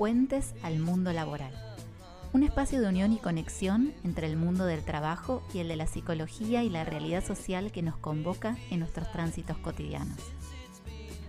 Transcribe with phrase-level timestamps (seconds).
[0.00, 1.52] Puentes al Mundo Laboral,
[2.32, 5.86] un espacio de unión y conexión entre el mundo del trabajo y el de la
[5.86, 10.16] psicología y la realidad social que nos convoca en nuestros tránsitos cotidianos.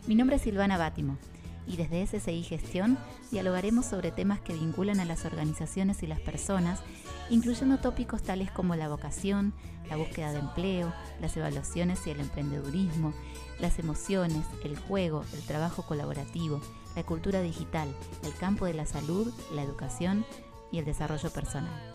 [0.08, 1.18] Mi nombre es Silvana Bátimo
[1.68, 2.98] y desde SSI Gestión
[3.30, 6.80] dialogaremos sobre temas que vinculan a las organizaciones y las personas,
[7.30, 9.54] incluyendo tópicos tales como la vocación,
[9.90, 13.14] la búsqueda de empleo, las evaluaciones y el emprendedurismo,
[13.60, 16.62] las emociones, el juego, el trabajo colaborativo,
[16.96, 20.26] la cultura digital, el campo de la salud, la educación
[20.72, 21.92] y el desarrollo personal.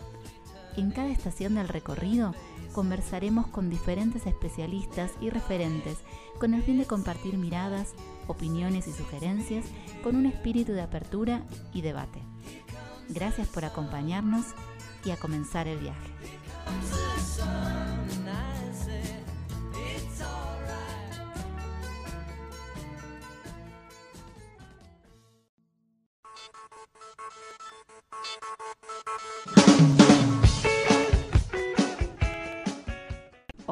[0.77, 2.35] En cada estación del recorrido
[2.71, 5.97] conversaremos con diferentes especialistas y referentes
[6.39, 7.93] con el fin de compartir miradas,
[8.27, 9.65] opiniones y sugerencias
[10.03, 11.41] con un espíritu de apertura
[11.73, 12.21] y debate.
[13.09, 14.45] Gracias por acompañarnos
[15.03, 16.11] y a comenzar el viaje.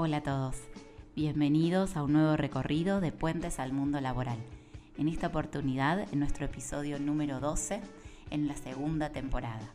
[0.05, 0.57] Hola a todos,
[1.15, 4.37] bienvenidos a un nuevo recorrido de Puentes al Mundo Laboral.
[4.99, 7.81] En esta oportunidad, en nuestro episodio número 12,
[8.29, 9.67] en la segunda temporada.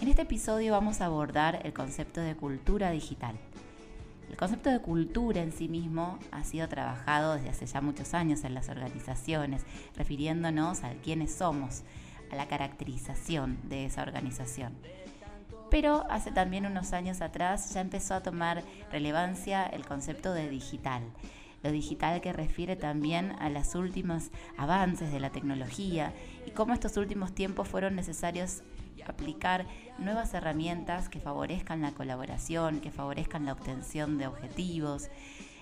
[0.00, 3.34] En este episodio vamos a abordar el concepto de cultura digital.
[4.30, 8.44] El concepto de cultura en sí mismo ha sido trabajado desde hace ya muchos años
[8.44, 9.64] en las organizaciones,
[9.96, 11.82] refiriéndonos a quiénes somos,
[12.30, 14.74] a la caracterización de esa organización
[15.70, 21.02] pero hace también unos años atrás ya empezó a tomar relevancia el concepto de digital.
[21.62, 26.12] Lo digital que refiere también a los últimos avances de la tecnología
[26.46, 28.62] y cómo estos últimos tiempos fueron necesarios
[29.06, 29.66] aplicar
[29.98, 35.08] nuevas herramientas que favorezcan la colaboración, que favorezcan la obtención de objetivos,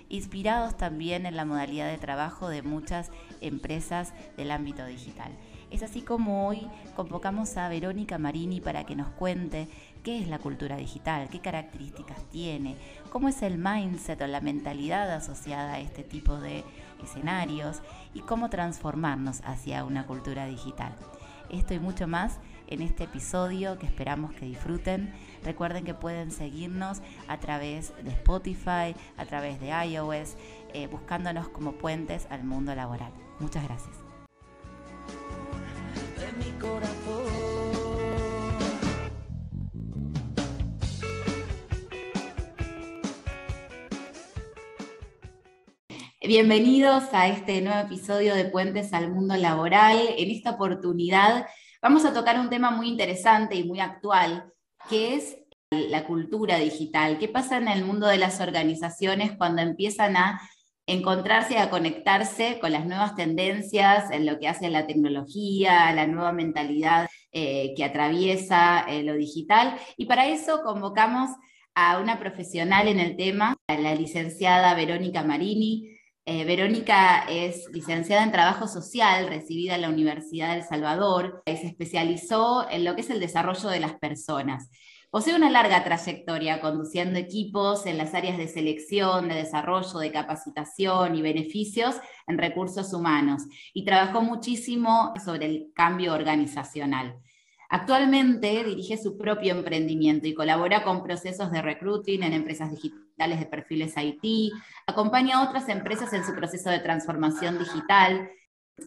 [0.08, 3.10] inspirados también en la modalidad de trabajo de muchas
[3.40, 5.32] empresas del ámbito digital.
[5.70, 9.68] Es así como hoy convocamos a Verónica Marini para que nos cuente
[10.06, 12.76] qué es la cultura digital, qué características tiene,
[13.10, 16.62] cómo es el mindset o la mentalidad asociada a este tipo de
[17.02, 17.82] escenarios
[18.14, 20.94] y cómo transformarnos hacia una cultura digital.
[21.50, 25.12] Esto y mucho más en este episodio que esperamos que disfruten.
[25.42, 30.36] Recuerden que pueden seguirnos a través de Spotify, a través de iOS,
[30.72, 33.10] eh, buscándonos como puentes al mundo laboral.
[33.40, 33.96] Muchas gracias.
[46.26, 49.96] Bienvenidos a este nuevo episodio de Puentes al Mundo Laboral.
[50.18, 51.46] En esta oportunidad
[51.80, 54.52] vamos a tocar un tema muy interesante y muy actual,
[54.90, 55.38] que es
[55.70, 57.18] la cultura digital.
[57.18, 60.40] ¿Qué pasa en el mundo de las organizaciones cuando empiezan a
[60.86, 66.08] encontrarse y a conectarse con las nuevas tendencias en lo que hace la tecnología, la
[66.08, 69.78] nueva mentalidad eh, que atraviesa eh, lo digital?
[69.96, 71.30] Y para eso convocamos
[71.76, 75.95] a una profesional en el tema, a la licenciada Verónica Marini.
[76.28, 81.56] Eh, Verónica es licenciada en Trabajo Social, recibida en la Universidad de El Salvador, y
[81.56, 84.68] se especializó en lo que es el desarrollo de las personas.
[85.08, 91.14] Posee una larga trayectoria conduciendo equipos en las áreas de selección, de desarrollo, de capacitación
[91.14, 91.94] y beneficios
[92.26, 97.20] en recursos humanos y trabajó muchísimo sobre el cambio organizacional.
[97.68, 103.46] Actualmente dirige su propio emprendimiento y colabora con procesos de recruiting en empresas digitales de
[103.46, 104.52] perfiles IT,
[104.86, 108.30] acompaña a otras empresas en su proceso de transformación digital.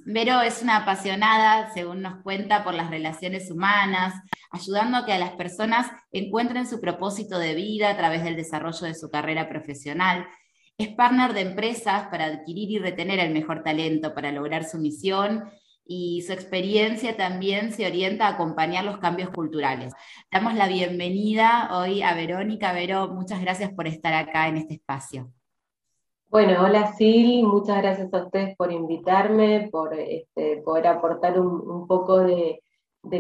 [0.06, 4.14] Vero es una apasionada, según nos cuenta, por las relaciones humanas,
[4.52, 8.94] ayudando a que las personas encuentren su propósito de vida a través del desarrollo de
[8.94, 10.28] su carrera profesional.
[10.78, 15.50] Es partner de empresas para adquirir y retener el mejor talento para lograr su misión
[15.92, 19.92] y su experiencia también se orienta a acompañar los cambios culturales.
[20.32, 22.74] Damos la bienvenida hoy a Verónica.
[22.74, 25.32] Vero, muchas gracias por estar acá en este espacio.
[26.28, 32.20] Bueno, hola Sil, muchas gracias a ustedes por invitarme, por este, poder aportar un, poco
[32.20, 32.62] de,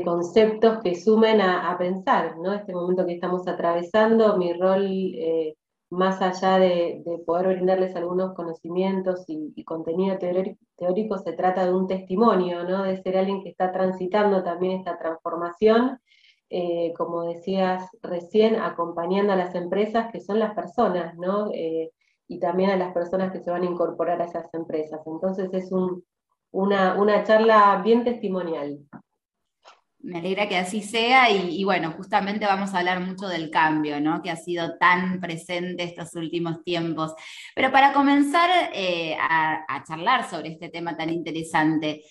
[0.05, 2.53] conceptos que sumen a, pensar, ¿no?
[2.53, 4.85] Este momento que estamos atravesando, mi rol
[5.15, 5.55] eh,
[5.89, 10.59] más allá de, poder brindarles algunos conocimientos y, contenido teórico,
[11.23, 12.83] se trata de un testimonio, ¿no?
[12.83, 15.99] de ser alguien que está transitando también esta transformación,
[16.49, 21.51] eh, como decías recién, acompañando a las empresas que son las personas, ¿no?
[21.53, 21.91] Eh,
[22.27, 25.01] y también a las personas que se van a incorporar a esas empresas.
[25.05, 25.71] Entonces es
[26.51, 28.79] una, una charla bien testimonial.
[30.01, 34.21] Me alegra que así sea y, bueno, justamente vamos a hablar mucho del cambio, ¿no?
[34.21, 37.13] Que ha sido tan presente estos últimos tiempos.
[37.53, 42.03] Pero para comenzar eh, a, charlar sobre este tema tan interesante,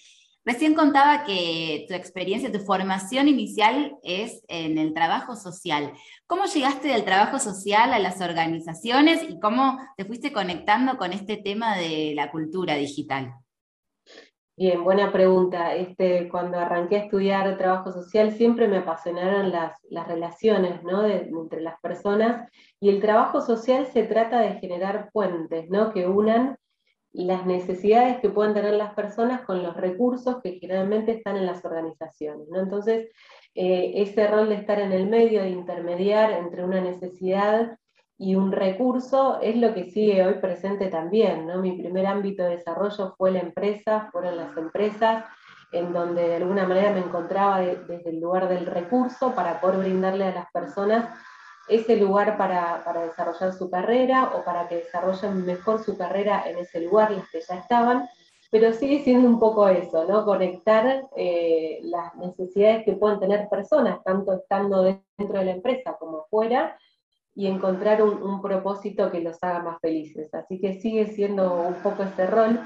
[0.45, 5.93] recién contaba que tu experiencia, tu formación inicial es en el trabajo social.
[6.27, 11.39] ¿Cómo llegaste del trabajo social a las organizaciones y cómo te fuiste conectando con este
[11.39, 13.33] tema de la cultura digital?
[14.59, 15.77] Bien, buena pregunta.
[15.77, 19.79] Este, cuando arranqué a estudiar trabajo social siempre me apasionaron las,
[20.09, 22.51] relaciones entre las personas
[22.81, 25.93] y el trabajo social se trata de generar puentes ¿no?
[25.93, 26.57] que unan
[27.13, 31.65] las necesidades que pueden tener las personas con los recursos que generalmente están en las
[31.65, 32.49] organizaciones.
[32.49, 32.59] ¿no?
[32.59, 33.13] Entonces,
[33.55, 37.79] eh, ese rol de estar en el medio, de intermediar entre una necesidad
[38.19, 41.47] y un recurso es lo que sigue hoy presente también.
[41.47, 41.59] ¿no?
[41.59, 45.25] Mi primer ámbito de desarrollo fue la empresa, fueron las empresas,
[45.71, 50.25] en donde de alguna manera me encontraba desde el lugar del recurso para poder brindarle
[50.25, 51.09] a las personas
[51.69, 56.81] ese lugar para, desarrollar su carrera o para que desarrollen mejor su carrera en ese
[56.81, 58.09] lugar, los que ya estaban,
[58.51, 60.25] pero sigue siendo un poco eso, ¿no?
[60.25, 66.25] Conectar eh, las necesidades que pueden tener personas, tanto estando dentro de la empresa como
[66.31, 66.79] fuera,
[67.39, 70.29] y encontrar un, propósito que los haga más felices.
[70.35, 72.59] Así que sigue siendo un poco ese rol.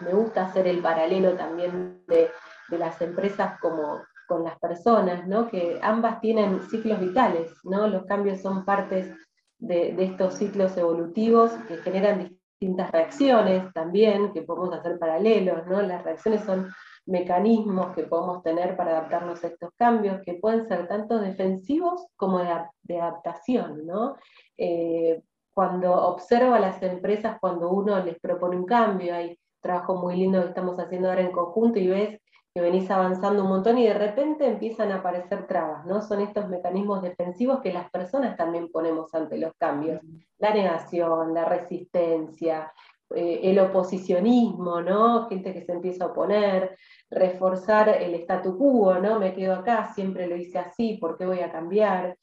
[0.00, 2.28] Me gusta hacer el paralelo también de,
[2.68, 5.48] las empresas como con las personas, ¿no?
[5.48, 7.86] que ambas tienen ciclos vitales, ¿no?
[7.86, 9.10] los cambios son partes
[9.58, 15.80] de, de estos ciclos evolutivos que generan distintas reacciones también, que podemos hacer paralelos, ¿no?
[15.80, 16.70] las reacciones son
[17.06, 22.38] mecanismos que podemos tener para adaptarnos a estos cambios, que pueden ser tanto defensivos como
[22.38, 23.86] de, adaptación.
[23.86, 24.16] ¿no?
[24.56, 25.22] Eh,
[25.52, 30.40] cuando observo a las empresas, cuando uno les propone un cambio, hay trabajo muy lindo
[30.40, 32.20] que estamos haciendo ahora en conjunto y ves
[32.54, 36.02] que venís avanzando un montón y de repente empiezan a aparecer trabas, ¿no?
[36.02, 40.02] Son estos mecanismos defensivos que las personas también ponemos ante los cambios.
[40.38, 42.70] La negación, la resistencia,
[43.14, 45.28] eh, el oposicionismo, ¿no?
[45.28, 46.76] Gente que se empieza a oponer,
[47.10, 49.18] reforzar el statu quo, ¿no?
[49.18, 52.16] Me quedo acá, siempre lo hice así, ¿por qué voy a cambiar?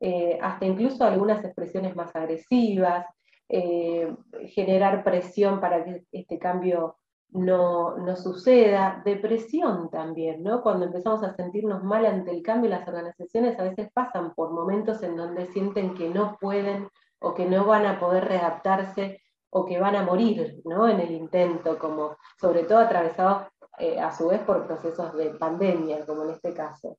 [0.00, 3.06] Eh, hasta incluso algunas expresiones más agresivas,
[3.48, 4.14] eh,
[4.48, 6.96] generar presión para que este cambio
[7.30, 10.44] no, no, suceda, depresión también.
[10.62, 15.02] Cuando empezamos a sentirnos mal ante el cambio, las organizaciones a veces pasan por momentos
[15.02, 16.88] en donde sienten que no pueden
[17.18, 19.20] o que no van a poder readaptarse
[19.50, 20.88] o que van a morir ¿no?
[20.88, 23.48] en el intento, como sobre todo atravesados
[23.78, 26.98] eh, a su vez por procesos de pandemia, como en este caso.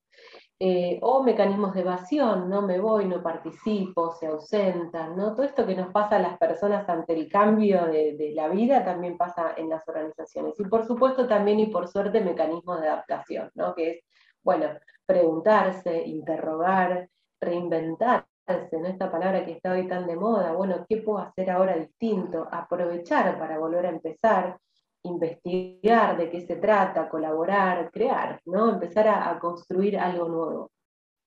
[0.60, 5.36] Eh, o mecanismos de evasión, no me voy, no participo, se ausentan, ¿no?
[5.36, 9.18] Todo esto que nos pasa a las personas ante el cambio de, la vida también
[9.18, 10.60] pasa en las organizaciones.
[10.60, 13.76] Y por supuesto también y por suerte mecanismos de adaptación, ¿no?
[13.76, 14.04] Que es,
[14.44, 14.68] bueno,
[15.06, 17.10] preguntarse, interrogar,
[17.40, 21.76] reinventar en esta palabra que está hoy tan de moda, bueno, ¿qué puedo hacer ahora
[21.76, 22.48] distinto?
[22.50, 24.58] Aprovechar para volver a empezar,
[25.04, 28.70] investigar de qué se trata, colaborar, crear, ¿no?
[28.70, 30.72] Empezar a, construir algo nuevo.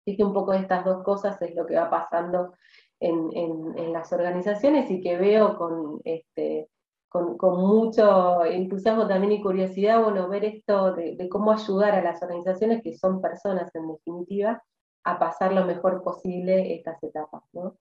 [0.01, 2.55] Así que un poco de estas dos cosas es lo que va pasando
[2.99, 6.69] en, las organizaciones y que veo con, este,
[7.09, 12.23] con, mucho entusiasmo también y curiosidad, bueno, ver esto de, de cómo ayudar a las
[12.23, 14.63] organizaciones, que son personas en definitiva,
[15.05, 17.77] a pasar lo mejor posible estas etapas, ¿no?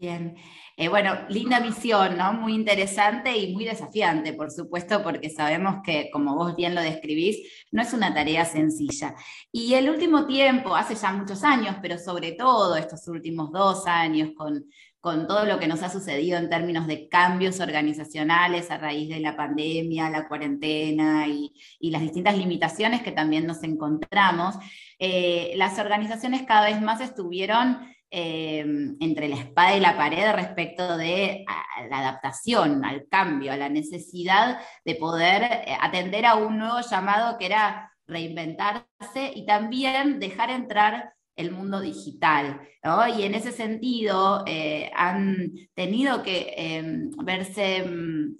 [0.00, 0.36] Bien,
[0.76, 2.32] eh, bueno, linda visión, ¿no?
[2.32, 7.66] Muy interesante y muy desafiante, por supuesto, porque sabemos que, como vos bien lo describís,
[7.72, 9.16] no es una tarea sencilla.
[9.50, 14.30] Y el último tiempo, hace ya muchos años, pero sobre todo estos últimos dos años,
[14.36, 14.66] con,
[15.00, 19.18] con todo lo que nos ha sucedido en términos de cambios organizacionales a raíz de
[19.18, 24.54] la pandemia, la cuarentena y, y las distintas limitaciones que también nos encontramos,
[24.98, 27.78] eh, las organizaciones cada vez más estuvieron
[28.10, 28.64] eh,
[29.00, 31.44] entre la espada y la pared respecto de
[31.88, 37.38] la adaptación, al cambio, a la necesidad de poder eh, atender a un nuevo llamado
[37.38, 42.60] que era reinventarse y también dejar entrar el mundo digital.
[43.16, 44.44] Y en ese sentido
[44.96, 48.34] han tenido que em, verse mm,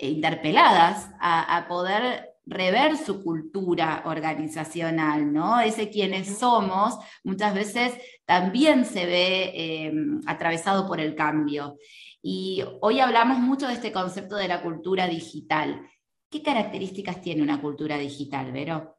[0.00, 5.60] interpeladas a poder rever su cultura organizacional, ¿no?
[5.60, 11.76] Ese quienes somos muchas veces también se ve em, atravesado por el cambio.
[12.22, 15.86] Y hoy hablamos mucho de este concepto de la cultura digital.
[16.30, 18.96] ¿Qué características tiene una cultura digital, Vero?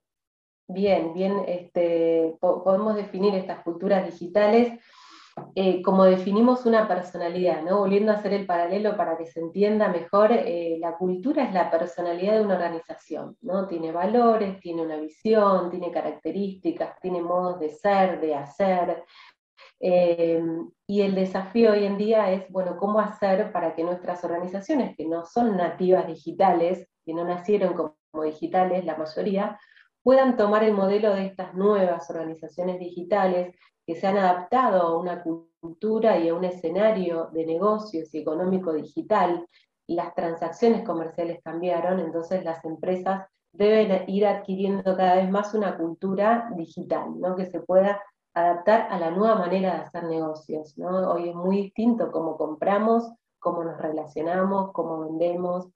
[0.67, 4.79] Bien, bien, este, podemos definir estas culturas digitales
[5.53, 10.31] eh, como definimos una personalidad, volviendo a hacer el paralelo para que se entienda mejor,
[10.31, 13.67] eh, la cultura es la personalidad de una organización, ¿no?
[13.67, 19.03] tiene valores, tiene una visión, tiene características, tiene modos de ser, de hacer,
[19.79, 20.41] eh,
[20.87, 25.05] y el desafío hoy en día es, bueno, cómo hacer para que nuestras organizaciones, que
[25.05, 29.59] no son nativas digitales, que no nacieron como digitales la mayoría,
[30.01, 35.23] puedan tomar el modelo de estas nuevas organizaciones digitales que se han adaptado a una
[35.23, 39.47] cultura y a un escenario de negocios y económico digital,
[39.87, 46.49] las transacciones comerciales cambiaron, entonces las empresas deben ir adquiriendo cada vez más una cultura
[46.55, 47.35] digital, ¿no?
[47.35, 48.01] que se pueda
[48.33, 50.77] adaptar a la nueva manera de hacer negocios.
[50.77, 51.11] ¿no?
[51.11, 55.69] Hoy es muy distinto cómo compramos, cómo nos relacionamos, cómo vendemos,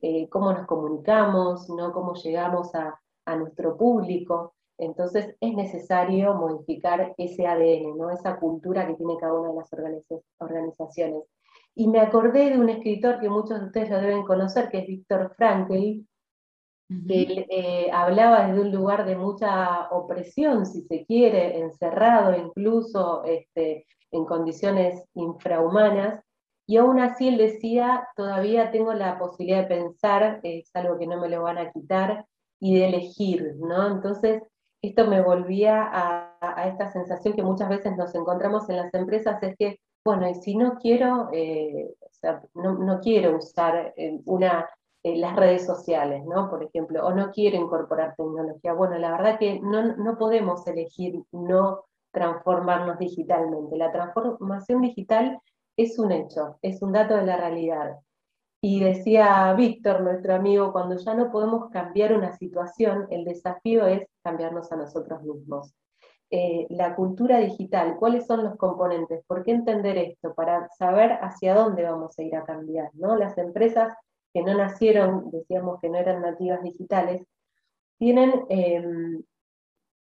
[0.00, 1.92] eh, cómo nos comunicamos, ¿no?
[1.92, 4.55] cómo llegamos a nuestro público.
[4.78, 8.10] Entonces es necesario modificar ese ADN, ¿no?
[8.10, 9.70] esa cultura que tiene cada una de las
[10.38, 11.22] organizaciones.
[11.74, 14.86] Y me acordé de un escritor que muchos de ustedes lo deben conocer, que es
[14.86, 16.04] Víctor Frankl,
[17.06, 23.86] que eh, hablaba desde un lugar de mucha opresión, si se quiere, encerrado incluso este,
[24.10, 26.22] en condiciones infrahumanas,
[26.66, 31.20] y aún así él decía, todavía tengo la posibilidad de pensar, es algo que no
[31.20, 32.24] me lo van a quitar,
[32.60, 33.86] y de elegir, ¿no?
[33.88, 34.42] Entonces,
[34.82, 39.56] esto me volvía a, esta sensación que muchas veces nos encontramos en las empresas, es
[39.56, 41.94] que, bueno, y si no quiero, eh,
[42.54, 44.68] no, quiero usar eh, una,
[45.02, 46.48] eh, las redes sociales, ¿no?
[46.48, 48.72] Por ejemplo, o no quiero incorporar tecnología.
[48.72, 53.76] Bueno, la verdad que no, no podemos elegir no transformarnos digitalmente.
[53.76, 55.40] La transformación digital
[55.76, 57.98] es un hecho, es un dato de la realidad.
[58.68, 64.08] Y decía Víctor, nuestro amigo, cuando ya no podemos cambiar una situación, el desafío es
[64.24, 65.72] cambiarnos a nosotros mismos.
[66.30, 69.22] Eh, la cultura digital, ¿cuáles son los componentes?
[69.28, 70.34] ¿Por qué entender esto?
[70.34, 72.90] Para saber hacia dónde vamos a ir a cambiar.
[72.94, 73.14] ¿no?
[73.14, 73.94] Las empresas
[74.34, 77.22] que no nacieron, decíamos que no eran nativas digitales,
[77.98, 79.22] tienen em,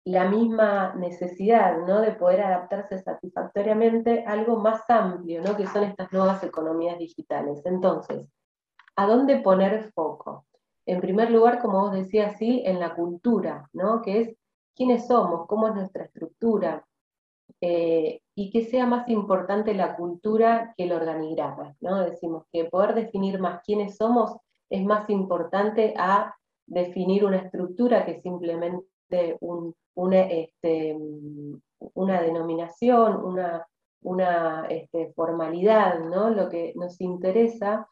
[0.03, 2.01] la misma necesidad ¿no?
[2.01, 5.55] de poder adaptarse satisfactoriamente a algo más amplio, ¿no?
[5.55, 7.61] que son estas nuevas economías digitales.
[7.63, 8.27] Entonces,
[8.99, 10.45] ¿A dónde poner foco?
[10.85, 14.01] En primer lugar, como vos decías, sí, en la cultura, ¿no?
[14.01, 14.35] Que es
[14.75, 16.85] quiénes somos, cómo es nuestra estructura,
[17.61, 22.03] eh, y que sea más importante la cultura que el organigrama, ¿no?
[22.03, 24.35] Decimos que poder definir más quiénes somos
[24.69, 26.35] es más importante a
[26.67, 30.97] definir una estructura que simplemente una, este,
[31.93, 33.65] una denominación, una,
[34.01, 36.31] una este, formalidad, ¿no?
[36.31, 37.87] Lo que nos interesa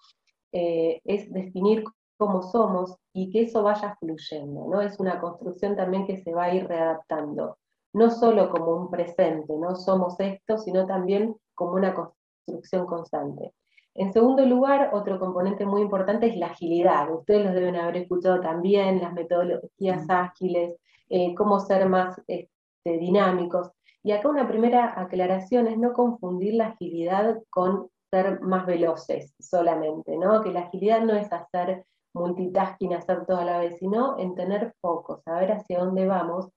[0.59, 1.83] eh, es definir
[2.17, 4.81] cómo somos y que eso vaya fluyendo, ¿no?
[4.81, 7.59] Es una construcción también que se va a ir readaptando,
[7.93, 13.53] no solo como un presente, no somos esto, sino también como una construcción constante.
[13.93, 17.11] En segundo lugar, otro componente muy importante es la agilidad.
[17.13, 20.75] Ustedes los deben haber escuchado también, las metodologías ágiles,
[21.09, 23.71] eh, cómo ser más este, dinámicos.
[24.01, 30.17] Y acá una primera aclaración es no confundir la agilidad con ser más veloces solamente,
[30.17, 30.41] ¿no?
[30.41, 34.73] Que la agilidad no es hacer multitasking, hacer todo a la vez, sino en tener
[34.81, 36.49] foco, saber hacia dónde vamos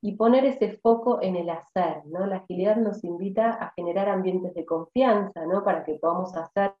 [0.00, 2.26] y poner ese foco en el hacer, ¿no?
[2.26, 5.62] La agilidad nos invita a generar ambientes de confianza, ¿no?
[5.64, 6.74] Para que podamos hacer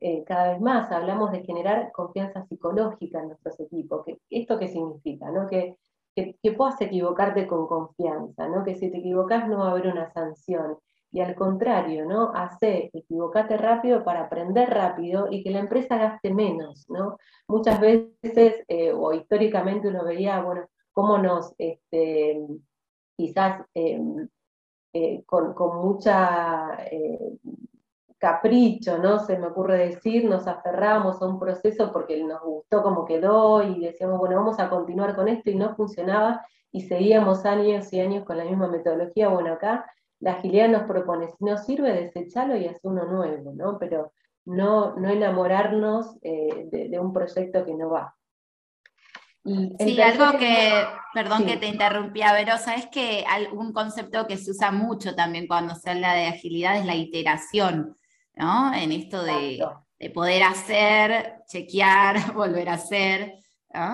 [0.00, 0.90] eh, cada vez más.
[0.92, 4.06] Hablamos de generar confianza psicológica en nuestros equipos.
[4.30, 5.30] ¿Esto qué significa?
[5.30, 5.48] ¿no?
[5.48, 5.76] Que,
[6.14, 8.64] que, que, puedas equivocarte con confianza, ¿no?
[8.64, 10.78] Que si te equivocas no va a haber una sanción
[11.10, 12.32] y al contrario, ¿no?
[12.34, 17.18] Hace, equivocate rápido para aprender rápido y que la empresa gaste menos, ¿no?
[17.48, 22.46] Muchas veces, eh, o históricamente uno veía, bueno, cómo nos, este,
[23.16, 24.28] quizás em,
[24.92, 27.38] eh, con, mucha eh,
[28.18, 29.18] capricho, ¿no?
[29.20, 33.80] Se me ocurre decir, nos aferramos a un proceso porque nos gustó cómo quedó y
[33.80, 38.24] decíamos, bueno, vamos a continuar con esto y no funcionaba y seguíamos años y años
[38.24, 39.28] con la misma metodología.
[39.28, 39.86] Bueno, acá
[40.20, 43.78] la agilidad nos propone, si no sirve, desecharlo y hacer uno nuevo, ¿no?
[43.78, 44.12] Pero
[44.44, 48.16] no, no enamorarnos eh, de, un proyecto que no va.
[49.44, 50.84] sí, algo que,
[51.14, 55.74] perdón que te interrumpía, Verosa, es que un concepto que se usa mucho también cuando
[55.74, 57.96] se habla de agilidad es la iteración,
[58.34, 58.74] ¿no?
[58.74, 59.62] En esto de,
[60.14, 63.34] poder hacer, chequear, volver a hacer.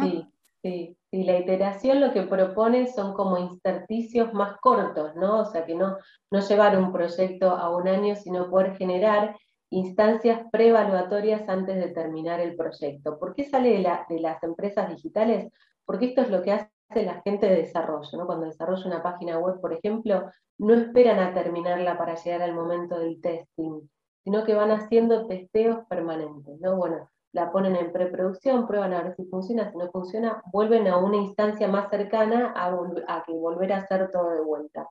[0.03, 0.27] Sí,
[0.63, 0.97] sí.
[1.15, 5.43] Y la iteración lo que propone son como intersticios más cortos, ¿no?
[5.43, 5.97] O sea, que no,
[6.33, 9.37] no llevar un proyecto a un año, sino poder generar
[9.71, 13.17] instancias preevaluatorias antes de terminar el proyecto.
[13.21, 15.53] ¿Por qué sale de, las empresas digitales?
[15.85, 18.27] Porque esto es lo que hace la gente de desarrollo, ¿no?
[18.27, 22.99] Cuando desarrolla una página web, por ejemplo, no esperan a terminarla para llegar al momento
[22.99, 23.89] del testing,
[24.25, 26.75] sino que van haciendo testeos permanentes, ¿no?
[26.75, 30.99] Bueno, la ponen en preproducción, prueban a ver si funciona, si no funciona, vuelven a
[30.99, 34.89] una instancia más cercana a, que volver a hacer todo de vuelta.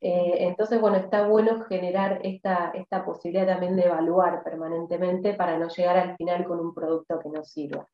[0.00, 5.68] Eh, entonces, bueno, está bueno generar esta, esta posibilidad también de evaluar permanentemente para no
[5.68, 7.88] llegar al final con un producto que no sirva.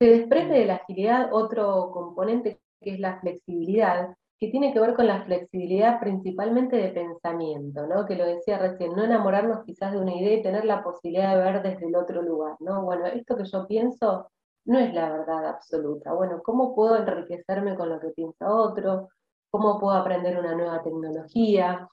[0.00, 4.94] Se desprende de la agilidad otro componente que es la flexibilidad, que tiene que ver
[4.94, 8.06] con la flexibilidad principalmente de pensamiento, ¿no?
[8.06, 11.42] que lo decía recién, no enamorarnos quizás de una idea y tener la posibilidad de
[11.42, 12.56] ver desde el otro lugar.
[12.60, 12.82] ¿no?
[12.82, 14.30] Bueno, esto que yo pienso
[14.68, 16.12] no es la verdad absoluta.
[16.12, 19.08] Bueno, ¿cómo puedo enriquecerme con lo que piensa otro?
[19.50, 21.88] ¿Cómo puedo aprender una nueva tecnología?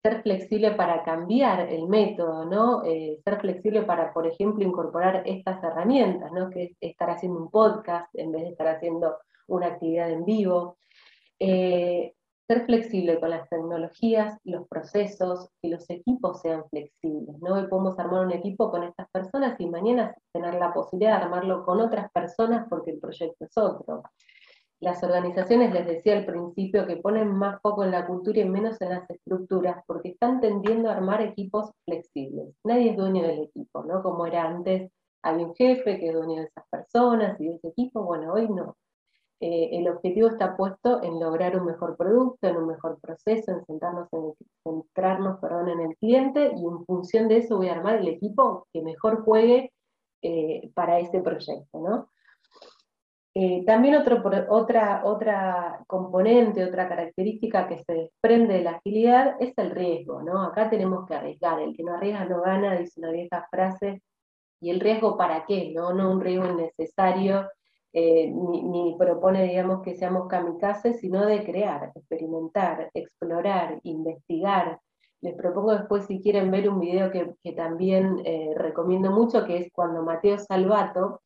[0.00, 2.84] Ser flexible para cambiar el método, ¿no?
[2.84, 6.48] Eh, ser flexible para, por ejemplo, incorporar estas herramientas, ¿no?
[6.50, 10.78] Que es estar haciendo un podcast en vez de estar haciendo una actividad en vivo.
[11.40, 12.14] Eh,
[12.50, 17.38] ser flexible con las tecnologías, los procesos, que los equipos sean flexibles.
[17.40, 17.54] ¿no?
[17.54, 21.64] Hoy podemos armar un equipo con estas personas y mañana tener la posibilidad de armarlo
[21.64, 24.02] con otras personas porque el proyecto es otro.
[24.80, 28.80] Las organizaciones, les decía al principio, que ponen más foco en la cultura y menos
[28.80, 32.54] en las estructuras, porque están tendiendo a armar equipos flexibles.
[32.64, 34.02] Nadie es dueño del equipo, ¿no?
[34.02, 34.90] Como era antes,
[35.22, 38.48] había un jefe que es dueño de esas personas y de ese equipo, bueno, hoy
[38.48, 38.76] no
[39.42, 43.64] eh, el objetivo está puesto en lograr un mejor producto, en un mejor proceso, en
[43.64, 47.96] centrarnos en centrarnos perdón, en el cliente y en función de eso voy a armar
[47.96, 49.72] el equipo que mejor juegue
[50.20, 51.78] eh, para ese proyecto.
[51.78, 52.10] ¿no?
[53.32, 59.56] Eh, también otro, otra, otra componente, otra característica que se desprende de la agilidad es
[59.56, 60.22] el riesgo.
[60.22, 60.42] ¿no?
[60.42, 64.02] Acá tenemos que arriesgar, el que no arriesga no gana, dice una vieja frase,
[64.60, 67.48] y el riesgo para qué, no, no un riesgo innecesario
[67.92, 74.78] eh, ni, propone, digamos, que seamos kamikazes, sino de crear, experimentar, explorar, investigar.
[75.20, 79.72] Les propongo después, si quieren ver un video que, también eh, recomiendo mucho, que es
[79.72, 81.20] cuando Mateo Salvato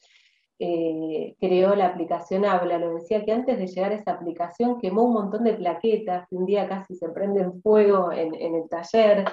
[0.58, 2.78] eh, creó la aplicación Habla.
[2.78, 6.46] Lo decía que antes de llegar a esa aplicación quemó un montón de plaquetas, un
[6.46, 9.24] día casi se prende en fuego en, en el taller.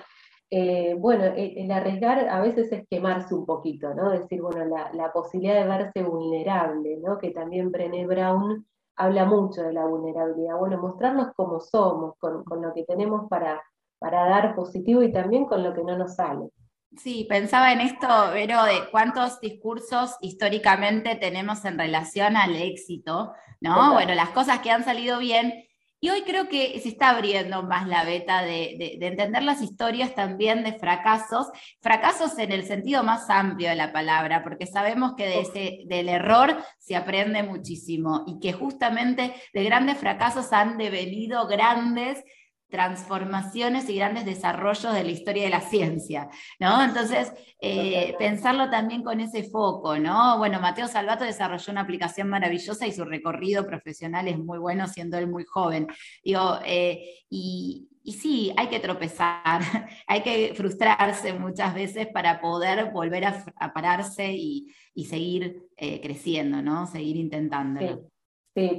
[0.54, 4.10] Eh, bueno, el, arriesgar a veces es quemarse un poquito, ¿no?
[4.10, 7.18] Decir, bueno, la, posibilidad de verse vulnerable, ¿no?
[7.18, 10.58] Que también Brené Brown habla mucho de la vulnerabilidad.
[10.58, 13.64] Bueno, mostrarnos como somos, con, lo que tenemos para,
[13.98, 16.50] para dar positivo y también con lo que no nos sale.
[16.98, 23.94] Sí, pensaba en esto, Vero, de cuántos discursos históricamente tenemos en relación al éxito, ¿no?
[23.94, 25.64] Bueno, las cosas que han salido bien
[26.04, 30.64] y hoy creo que se está abriendo más la beta de, entender las historias también
[30.64, 31.48] de fracasos,
[31.80, 36.10] fracasos en el sentido más amplio de la palabra, porque sabemos que de ese, del
[36.10, 42.24] error se aprende muchísimo y que justamente de grandes fracasos han devenido grandes
[42.72, 46.30] transformaciones y grandes desarrollos de la historia de la ciencia,
[46.60, 46.82] ¿no?
[46.82, 50.38] Entonces, eh, pensarlo también con ese foco, ¿no?
[50.38, 55.18] Bueno, Mateo Salvato desarrolló una aplicación maravillosa y su recorrido profesional es muy bueno siendo
[55.18, 55.88] él muy joven.
[56.24, 59.62] Digo, eh, y, sí, hay que tropezar,
[60.08, 64.74] hay que frustrarse muchas veces para poder volver a, pararse y,
[65.06, 66.88] seguir eh, creciendo, ¿no?
[66.88, 67.98] Seguir intentándolo.
[67.98, 68.12] Sí,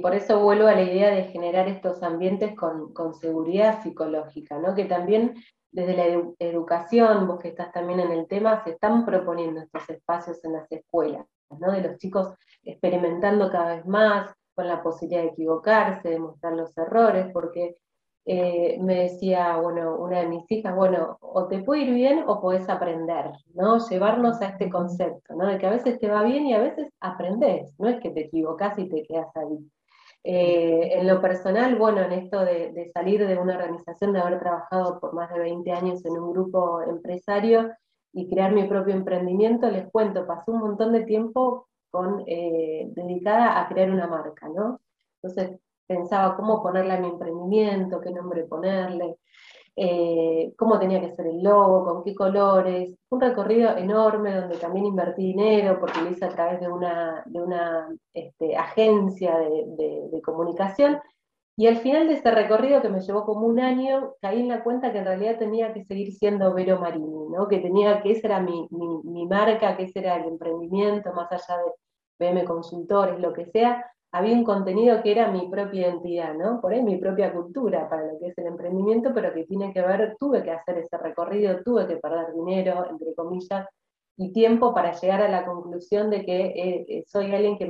[0.01, 4.75] por eso vuelvo a la idea de generar estos ambientes con, seguridad psicológica, ¿no?
[4.75, 5.33] que también
[5.71, 6.05] desde la
[6.37, 10.71] educación, vos que estás también en el tema, se están proponiendo estos espacios en las
[10.71, 11.71] escuelas, ¿no?
[11.71, 12.33] de los chicos
[12.63, 17.77] experimentando cada vez más, con la posibilidad de equivocarse, de mostrar los errores, porque
[18.25, 22.39] eh, me decía, bueno, una de mis hijas, bueno, o te puede ir bien o
[22.41, 23.77] podés aprender, ¿no?
[23.87, 25.47] Llevarnos a este concepto, ¿no?
[25.47, 28.21] De que a veces te va bien y a veces aprendes, no es que te
[28.21, 29.59] equivocas y te quedas ahí.
[30.25, 34.99] Eh, en lo personal, bueno, en esto de, salir de una organización, de haber trabajado
[35.01, 37.71] por más de 20 años en un grupo empresario
[38.13, 43.59] y crear mi propio emprendimiento, les cuento, pasé un montón de tiempo con, eh, dedicada
[43.59, 44.79] a crear una marca, ¿no?
[45.21, 45.59] Entonces,
[45.95, 49.17] pensaba cómo ponerle a mi emprendimiento, qué nombre ponerle,
[49.75, 52.95] eh, cómo tenía que ser el logo, con qué colores.
[53.09, 57.41] Un recorrido enorme donde también invertí dinero porque lo hice a través de una, de
[57.41, 60.99] una este, agencia de, comunicación.
[61.55, 64.63] Y al final de ese recorrido, que me llevó como un año, caí en la
[64.63, 67.47] cuenta que en realidad tenía que seguir siendo Vero Marini, ¿no?
[67.47, 71.31] que tenía que esa era mi, mi, mi marca, que ese era el emprendimiento, más
[71.31, 71.71] allá de
[72.19, 76.61] BM Consultores, lo que sea, había un contenido que era mi propia identidad, ¿no?
[76.61, 79.81] Por ahí mi propia cultura para lo que es el emprendimiento, pero que tiene que
[79.81, 83.67] ver, tuve que hacer ese recorrido, tuve que perder dinero, entre comillas,
[84.15, 87.65] y tiempo para llegar a la conclusión de que eh, eh, soy alguien que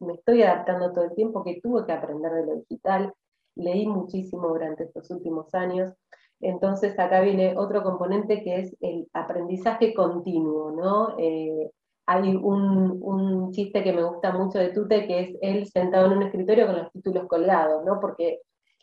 [0.00, 3.14] me, estoy adaptando todo el tiempo, que tuve que aprender de lo digital,
[3.54, 5.94] leí muchísimo durante estos últimos años.
[6.40, 11.16] Entonces acá viene otro componente que es el aprendizaje continuo, ¿no?
[11.18, 11.70] Eh,
[12.06, 16.18] hay un, un, chiste que me gusta mucho de Tute, que es él sentado en
[16.18, 17.98] un escritorio con los títulos colgados, ¿no?
[18.00, 18.40] Porque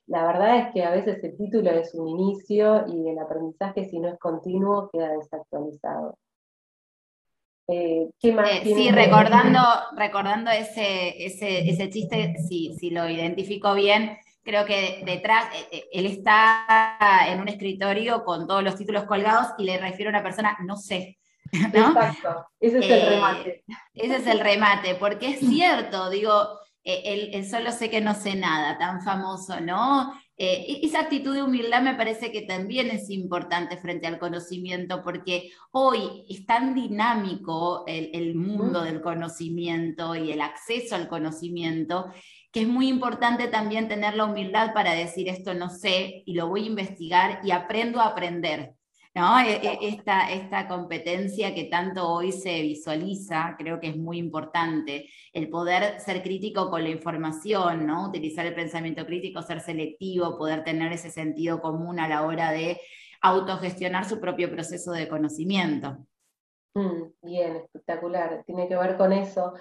[0.08, 4.00] la verdad es que a veces el título es un inicio y el aprendizaje, si
[4.00, 6.18] no es continuo, queda desactualizado.
[7.70, 9.62] Eh, ¿qué más eh, sí, recordando,
[9.96, 16.06] recordando ese, ese, ese chiste, si, si, lo identifico bien, creo que detrás, eh, él
[16.08, 16.68] está
[17.30, 20.76] en un escritorio con todos los títulos colgados y le refiero a una persona, no
[20.76, 21.18] sé.
[21.74, 23.64] Exacto, ese es el remate.
[23.94, 28.78] Ese es el remate, porque es cierto, digo, el, solo sé que no sé nada,
[28.78, 30.14] tan famoso, ¿no?
[30.36, 35.52] Eh, esa actitud de humildad me parece que también es importante frente al conocimiento, porque
[35.72, 42.12] hoy es tan dinámico el, mundo del conocimiento y el acceso al conocimiento,
[42.52, 46.48] que es muy importante también tener la humildad para decir esto no sé y lo
[46.48, 48.74] voy a investigar y aprendo a aprender.
[49.16, 49.40] ¿No?
[49.40, 55.10] E, e, esta, esta competencia que tanto hoy se visualiza, creo que es muy importante,
[55.34, 58.08] el poder ser crítico con la información, ¿no?
[58.08, 62.80] utilizar el pensamiento crítico, ser selectivo, poder tener ese sentido común a la hora de
[63.22, 66.06] autogestionar su propio proceso de conocimiento.
[66.76, 68.44] Mm, bien, espectacular.
[68.46, 69.54] Tiene que ver con eso.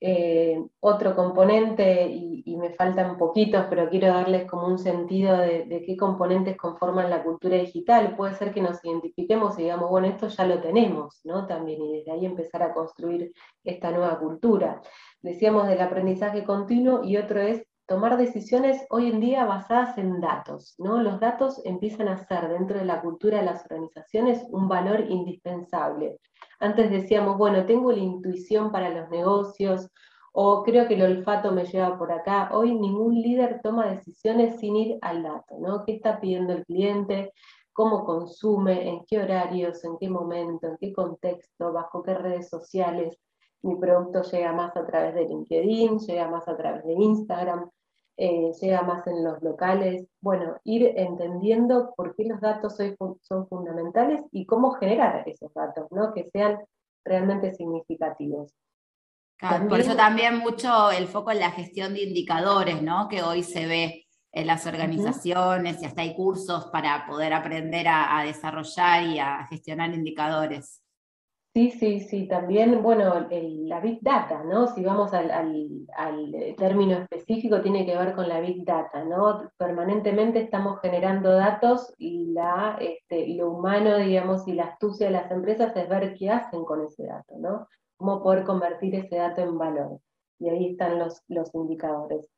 [0.00, 5.96] Eh, otro componente, y, me faltan poquitos, pero quiero darles como un sentido de, qué
[5.96, 8.14] componentes conforman la cultura digital.
[8.16, 11.46] Puede ser que nos identifiquemos y digamos, bueno, esto ya lo tenemos, ¿no?
[11.46, 13.32] También, y desde ahí empezar a construir
[13.64, 14.80] esta nueva cultura.
[15.22, 20.76] Decíamos del aprendizaje continuo y otro es tomar decisiones hoy en día basadas en datos.
[20.78, 21.02] ¿no?
[21.02, 26.20] Los datos empiezan a ser dentro de la cultura de las organizaciones un valor indispensable.
[26.60, 29.88] Antes decíamos, bueno, tengo la intuición para los negocios
[30.32, 32.50] o creo que el olfato me lleva por acá.
[32.52, 35.84] Hoy ningún líder toma decisiones sin ir al dato, ¿no?
[35.84, 37.32] ¿Qué está pidiendo el cliente?
[37.72, 38.88] ¿Cómo consume?
[38.88, 39.82] ¿En qué horarios?
[39.82, 40.68] ¿En qué momento?
[40.68, 41.72] ¿En qué contexto?
[41.72, 43.18] ¿Bajo qué redes sociales?
[43.62, 47.68] Mi producto llega más a través de LinkedIn, llega más a través de Instagram.
[48.22, 50.06] Eh, llega más en los locales.
[50.20, 55.90] Bueno, ir entendiendo por qué los datos hoy son fundamentales y cómo generar esos datos,
[55.90, 56.12] ¿no?
[56.12, 56.58] que sean
[57.02, 58.52] realmente significativos.
[59.66, 63.08] por eso también mucho el foco en la gestión de indicadores, ¿no?
[63.08, 68.22] que hoy se ve en las organizaciones y hasta hay cursos para poder aprender a
[68.22, 70.82] desarrollar y a gestionar indicadores.
[71.52, 74.68] Sí, sí, sí, también, bueno, la Big Data, ¿no?
[74.68, 75.28] Si vamos al,
[76.56, 79.50] término específico, tiene que ver con la Big Data, ¿no?
[79.56, 85.30] Permanentemente estamos generando datos y la, este, lo humano, digamos, y la astucia de las
[85.32, 87.66] empresas es ver qué hacen con ese dato, ¿no?
[87.96, 89.98] Cómo poder convertir ese dato en valor.
[90.38, 92.28] Y ahí están los, los indicadores.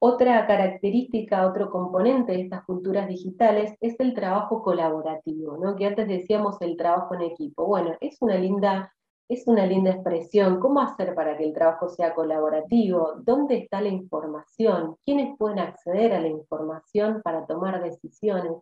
[0.00, 5.74] Otra característica, otro componente de estas culturas digitales es el trabajo colaborativo, ¿no?
[5.74, 7.66] que antes decíamos el trabajo en equipo.
[7.66, 8.94] Bueno, es una linda,
[9.28, 10.60] es una linda expresión.
[10.60, 13.14] ¿Cómo hacer para que el trabajo sea colaborativo?
[13.24, 14.94] ¿Dónde está la información?
[15.04, 18.52] ¿Quiénes pueden acceder a la información para tomar decisiones?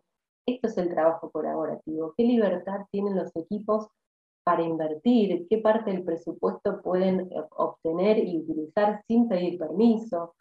[0.47, 2.15] Esto es el trabajo colaborativo.
[2.17, 3.87] ¿Qué libertad tienen los equipos
[4.43, 5.45] para invertir?
[5.47, 10.33] ¿Qué parte del presupuesto pueden obtener y utilizar sin pedir permiso?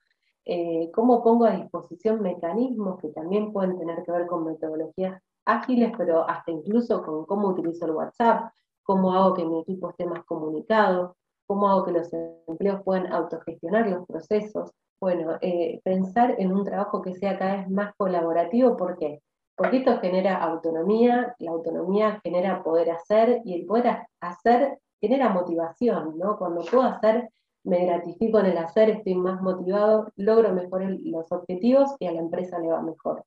[0.48, 5.92] Eh, cómo pongo a disposición mecanismos que también pueden tener que ver con metodologías ágiles,
[5.98, 8.52] pero hasta incluso con cómo utilizo el WhatsApp,
[8.84, 11.16] cómo hago que mi equipo esté más comunicado,
[11.48, 12.08] cómo hago que los
[12.46, 14.70] empleos puedan autogestionar los procesos.
[15.00, 19.22] Bueno, eh, pensar en un trabajo que sea cada vez más colaborativo, ¿por qué?
[19.56, 26.16] Porque esto genera autonomía, la autonomía genera poder hacer y el poder hacer genera motivación,
[26.18, 26.38] ¿no?
[26.38, 27.30] Cuando puedo hacer
[27.66, 32.20] me gratifico en el hacer, estoy más motivado, logro mejor los objetivos y a la
[32.20, 33.24] empresa le va mejor.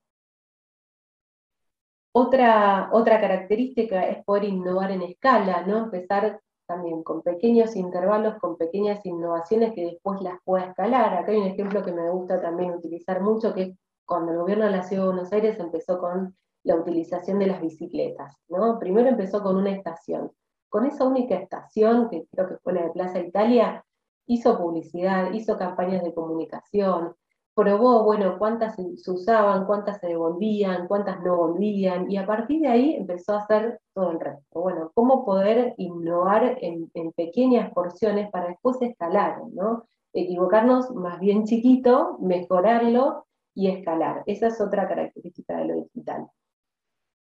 [2.12, 5.78] Otra, otra característica es poder innovar en escala, ¿no?
[5.78, 11.16] empezar también con pequeños intervalos, con pequeñas innovaciones que después las pueda escalar.
[11.16, 13.76] Acá hay un ejemplo que me gusta también utilizar mucho, que
[14.06, 17.62] cuando el gobierno de la Ciudad de Buenos Aires empezó con la utilización de las
[17.62, 18.36] bicicletas.
[18.48, 18.80] ¿no?
[18.80, 20.32] Primero empezó con una estación.
[20.70, 23.84] Con esa única estación, que creo que fue la de Plaza Italia,
[24.30, 27.16] hizo publicidad, hizo campañas de comunicación,
[27.56, 32.68] probó, bueno, cuántas se usaban, cuántas se devolvían, cuántas no volvían, y a partir de
[32.68, 34.62] ahí empezó a hacer todo el resto.
[34.62, 39.86] Bueno, cómo poder innovar en, pequeñas porciones para después escalar, ¿no?
[40.14, 44.22] Equivocarnos más bien chiquito, mejorarlo y escalar.
[44.28, 46.28] Esa es otra característica de lo digital.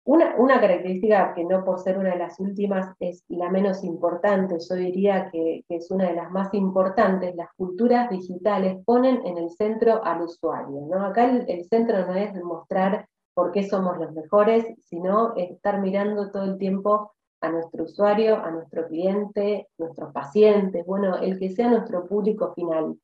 [0.06, 4.74] Una, característica que no por ser una de las últimas es la menos importante, yo
[4.74, 10.04] diría que, es una de las más importantes, las culturas digitales ponen en el centro
[10.04, 10.82] al usuario.
[10.90, 11.06] ¿no?
[11.06, 16.44] Acá el, centro no es mostrar por qué somos los mejores, sino estar mirando todo
[16.44, 22.06] el tiempo a nuestro usuario, a nuestro cliente, nuestros pacientes, bueno, el que sea nuestro
[22.06, 22.98] público final.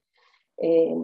[0.58, 0.94] Eh,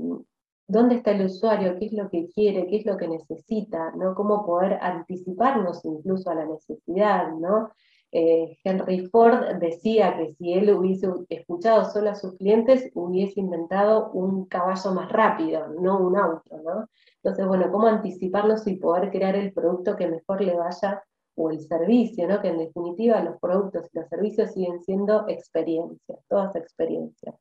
[0.69, 4.15] dónde está el usuario, qué es lo que quiere, qué es lo que necesita, ¿no?
[4.15, 7.71] Cómo poder anticiparnos incluso a la necesidad, ¿no?
[8.13, 14.11] Eh, Henry Ford decía que si él hubiese escuchado solo a sus clientes, hubiese inventado
[14.13, 16.89] un caballo más rápido, no un auto, ¿no?
[17.17, 21.03] Entonces, bueno, cómo anticiparnos y poder crear el producto que mejor le vaya
[21.35, 22.41] o el servicio, ¿no?
[22.41, 27.35] Que en definitiva los productos y los servicios siguen siendo experiencias, todas experiencias.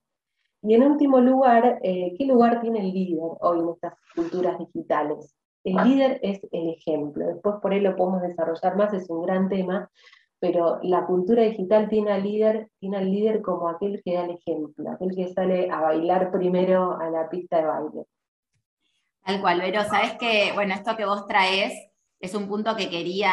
[0.68, 5.36] Y en último lugar, eh, ¿qué lugar tiene el líder hoy en estas culturas digitales?
[5.64, 9.50] El líder es el ejemplo, después por ahí lo podemos desarrollar más, es un gran
[9.50, 9.90] tema,
[10.40, 14.32] pero la cultura digital tiene al líder, tiene al líder como aquel que da el
[14.32, 18.06] ejemplo, aquel que sale a bailar primero a la pista de baile.
[19.24, 21.74] Tal cual, pero sabes que, bueno, esto que vos traes
[22.20, 23.32] es un punto que quería,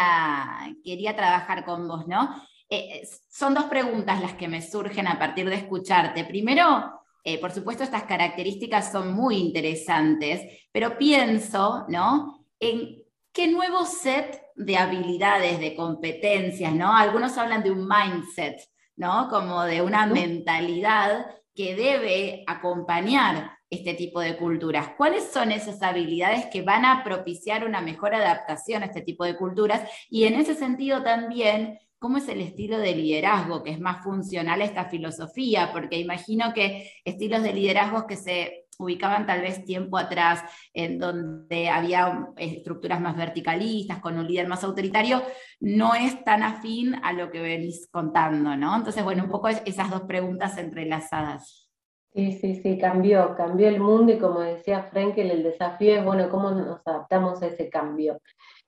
[0.85, 2.31] quería trabajar con vos, ¿no?
[2.69, 6.25] Eh, son dos preguntas las que me surgen a partir de escucharte.
[6.25, 12.47] Primero, eh, por supuesto, estas características son muy interesantes, pero pienso, ¿no?
[12.59, 16.95] En qué nuevo set de habilidades, de competencias, ¿no?
[16.95, 18.61] Algunos hablan de un mindset,
[18.97, 19.29] ¿no?
[19.29, 24.91] Como de una mentalidad que debe acompañar este tipo de culturas.
[24.97, 29.37] ¿Cuáles son esas habilidades que van a propiciar una mejor adaptación a este tipo de
[29.37, 29.89] culturas?
[30.11, 34.61] Y en ese sentido también, cómo es el estilo de liderazgo que es más funcional
[34.61, 39.97] a esta filosofía, porque imagino que estilos de liderazgo que se ubicaban tal vez tiempo
[39.97, 40.43] atrás,
[40.75, 45.23] en donde había estructuras más verticalistas, con un líder más autoritario,
[45.61, 48.75] no es tan afín a lo que venís contando, ¿no?
[48.75, 51.71] Entonces, bueno, un poco esas dos preguntas entrelazadas.
[52.13, 56.29] Sí, sí, sí, cambió, cambió el mundo y como decía Frenkel, el desafío es, bueno,
[56.29, 58.19] cómo nos adaptamos a ese cambio.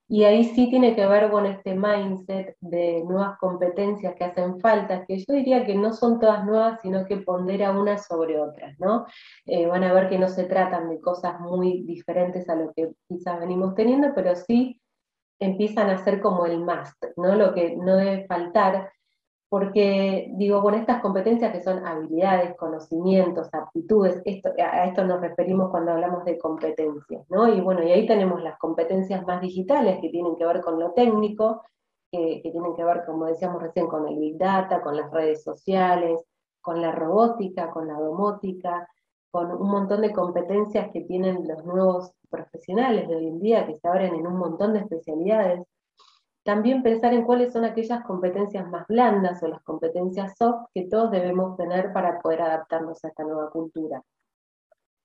[0.07, 5.05] Y ahí sí tiene que ver con este mindset de nuevas competencias que hacen falta,
[5.07, 9.07] que yo diría que no son todas nuevas, sino que pondera unas sobre otras, ¿no?
[9.47, 12.93] Eh, van a ver que no se tratan de cosas muy diferentes a lo que
[13.09, 14.79] quizás venimos teniendo, pero sí
[15.41, 17.35] empiezan a ser como el must, ¿no?
[17.35, 18.93] Lo que no debe faltar
[19.55, 24.21] porque digo, con estas competencias que son habilidades, conocimientos, aptitudes,
[24.59, 27.47] a esto nos referimos cuando hablamos de competencias, ¿no?
[27.47, 30.91] Y bueno, y ahí tenemos las competencias más digitales que tienen que ver con lo
[30.91, 31.63] técnico,
[32.11, 36.21] que, tienen que ver, como decíamos recién, con el Big Data, con las redes sociales,
[36.61, 38.89] con la robótica, con la domótica,
[39.31, 43.77] con un montón de competencias que tienen los nuevos profesionales de hoy en día, que
[43.77, 45.63] se abren en un montón de especialidades.
[46.45, 51.11] También pensar en cuáles son aquellas competencias más blandas o las competencias soft que todos
[51.11, 54.03] debemos tener para poder adaptarnos a esta nueva cultura.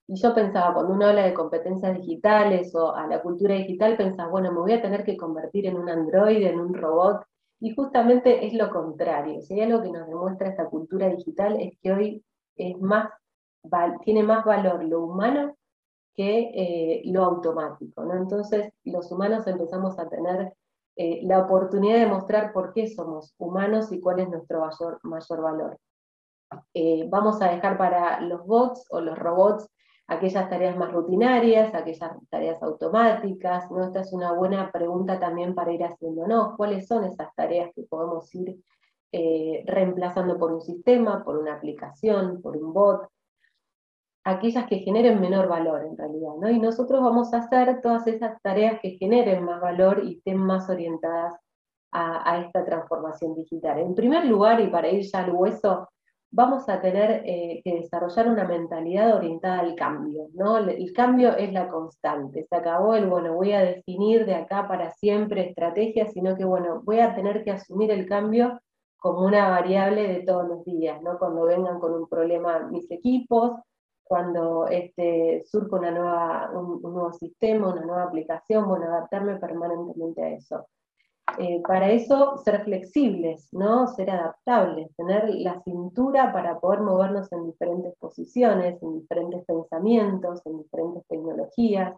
[0.06, 4.30] Y yo pensaba, cuando uno habla de competencias digitales o a la cultura digital, pensás,
[4.30, 7.24] bueno, me voy a tener que convertir en un androide, en un robot,
[7.60, 9.40] y justamente es lo contrario.
[9.40, 12.24] Si hay algo que nos demuestra esta cultura digital es que hoy
[12.56, 13.10] es más,
[14.04, 15.56] tiene más valor lo humano
[16.14, 18.04] que eh, lo automático.
[18.04, 18.14] ¿no?
[18.14, 20.54] Entonces, los humanos empezamos a tener
[21.02, 25.40] eh, la oportunidad de mostrar por qué somos humanos y cuál es nuestro mayor, mayor
[25.40, 25.78] valor.
[26.74, 29.66] Eh, vamos a dejar para los bots o los robots
[30.08, 33.82] aquellas tareas más rutinarias, aquellas tareas automáticas, ¿no?
[33.82, 38.34] Esta es una buena pregunta también para ir haciéndonos, ¿cuáles son esas tareas que podemos
[38.34, 38.60] ir
[39.12, 43.08] eh, reemplazando por un sistema, por una aplicación, por un bot?
[44.24, 46.50] Aquellas que generen menor valor en realidad, ¿no?
[46.50, 50.68] Y nosotros vamos a hacer todas esas tareas que generen más valor y estén más
[50.68, 51.34] orientadas
[51.92, 53.78] a, esta transformación digital.
[53.78, 55.88] En primer lugar, y para ir ya al hueso,
[56.30, 60.58] vamos a tener eh, que desarrollar una mentalidad orientada al cambio, ¿no?
[60.58, 64.92] El cambio es la constante, se acabó el, bueno, voy a definir de acá para
[64.92, 68.60] siempre estrategias, sino que, bueno, voy a tener que asumir el cambio
[68.98, 71.18] como una variable de todos los días, ¿no?
[71.18, 73.52] Cuando vengan con un problema mis equipos,
[74.10, 80.30] cuando este, surge una nueva, un, nuevo sistema, una nueva aplicación, bueno, adaptarme permanentemente a
[80.30, 80.66] eso.
[81.38, 83.86] Eh, para eso, ser flexibles, ¿no?
[83.86, 90.58] ser adaptables, tener la cintura para poder movernos en diferentes posiciones, en diferentes pensamientos, en
[90.58, 91.94] diferentes tecnologías.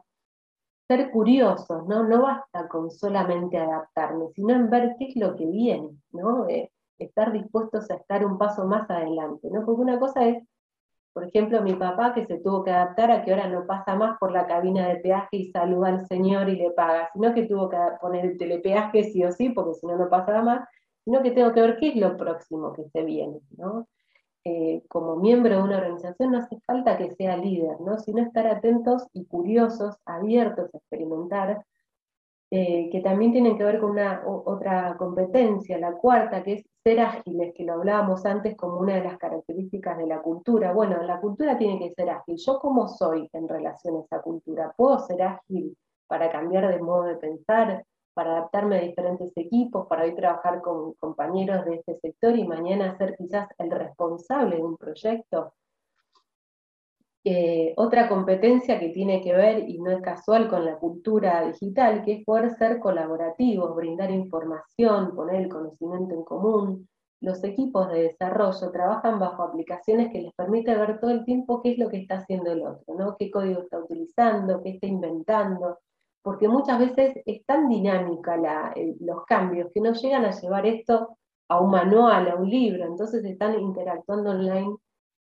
[0.86, 2.02] Ser curiosos, ¿no?
[2.02, 6.46] no basta con solamente adaptarme, sino en ver qué es lo que viene, ¿no?
[6.46, 9.64] Eh, estar dispuestos a estar un paso más adelante, ¿no?
[9.64, 10.44] porque una cosa es
[11.12, 14.18] Por ejemplo, mi papá que se tuvo que adaptar a que ahora no pasa más
[14.18, 17.68] por la cabina de peaje y saluda al señor y le paga, sino que tuvo
[17.68, 20.68] que poner el telepeaje sí o sí, porque si no, no pasaba más,
[21.04, 23.86] sino que tengo que ver qué es lo próximo que se viene, ¿no?
[24.44, 27.98] Eh, como miembro de una organización no hace falta que sea líder, ¿no?
[27.98, 31.64] sino estar atentos y curiosos, abiertos a experimentar,
[32.50, 37.00] eh, que también tienen que ver con una otra competencia, la cuarta, que es ser
[37.00, 40.72] ágiles, que lo hablábamos antes como una de las características de la cultura.
[40.72, 42.36] Bueno, la cultura tiene que ser ágil.
[42.36, 44.72] ¿Yo cómo soy en relación a esa cultura?
[44.76, 47.84] ¿Puedo ser ágil para cambiar de modo de pensar?
[48.14, 52.96] para adaptarme a diferentes equipos, para hoy trabajar con compañeros de este sector y mañana
[52.98, 55.54] ser quizás el responsable de un proyecto.
[57.76, 62.14] Otra competencia que tiene que ver, y no es casual, con la cultura digital, que
[62.14, 66.88] es poder ser colaborativos, brindar información, poner el conocimiento en común.
[67.20, 71.72] Los equipos de desarrollo trabajan bajo aplicaciones que les permite ver todo el tiempo qué
[71.72, 73.14] es lo que está haciendo el otro, ¿no?
[73.16, 75.78] qué código está utilizando, qué está inventando,
[76.22, 78.36] porque muchas veces es tan dinámica
[78.98, 81.16] los cambios que no llegan a llevar esto
[81.48, 84.74] a un manual, a un libro, entonces están interactuando online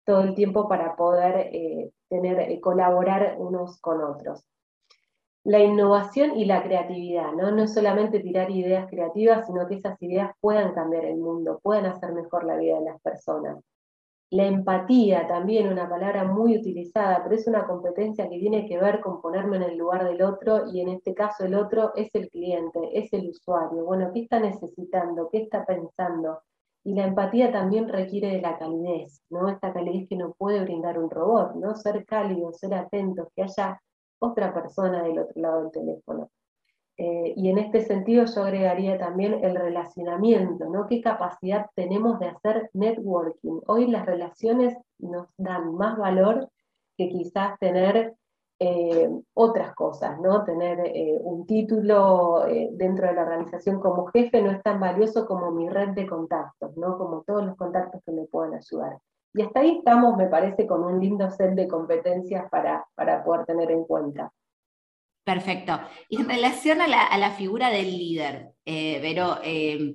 [0.09, 4.43] todo el tiempo para poder eh, tener, eh, colaborar unos con otros.
[5.45, 7.51] La innovación y la creatividad, ¿no?
[7.51, 11.85] no es solamente tirar ideas creativas, sino que esas ideas puedan cambiar el mundo, puedan
[11.85, 13.63] hacer mejor la vida de las personas.
[14.31, 19.01] La empatía, también una palabra muy utilizada, pero es una competencia que tiene que ver
[19.01, 22.31] con ponerme en el lugar del otro y en este caso el otro es el
[22.31, 23.85] cliente, es el usuario.
[23.85, 25.29] Bueno, ¿qué está necesitando?
[25.31, 26.41] ¿Qué está pensando?
[26.89, 29.51] Y la empatía también requiere de la calidez, ¿no?
[29.51, 31.75] Esta calidez que no puede brindar un robot, ¿no?
[31.75, 33.79] Ser cálido, ser atento, que haya
[34.19, 36.31] otra persona del otro lado del teléfono.
[36.97, 40.87] Eh, y en este sentido yo agregaría también el relacionamiento, ¿no?
[40.87, 43.61] ¿Qué capacidad tenemos de hacer networking?
[43.67, 46.49] Hoy las relaciones nos dan más valor
[46.97, 48.15] que quizás tener
[48.59, 50.45] eh, otras cosas, ¿no?
[50.45, 55.51] Tener eh, un título dentro de la organización como jefe no es tan valioso como
[55.51, 56.99] mi red de contactos, ¿no?
[56.99, 58.99] Como todos los contactos que me puedan ayudar.
[59.35, 63.47] Y hasta ahí estamos, me parece, con un lindo set de competencias para, para poder
[63.47, 64.33] tener en cuenta.
[65.25, 65.79] Perfecto.
[66.09, 69.95] Y en relación a la, figura del líder, eh, Vero, eh,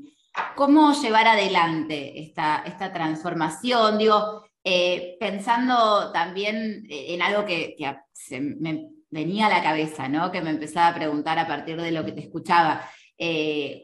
[0.55, 3.97] ¿cómo llevar adelante esta, esta transformación?
[3.97, 7.75] Digo, eh, pensando también en algo que,
[8.11, 10.31] se me venía a la cabeza, ¿no?
[10.31, 12.89] que me empezaba a preguntar a partir de lo que te escuchaba.